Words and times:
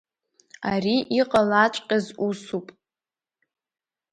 Ари 0.71 0.95
иҟалаҵәҟьаз 1.19 2.05
усуп. 2.27 2.67